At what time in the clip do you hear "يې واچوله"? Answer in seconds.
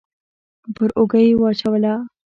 1.25-1.93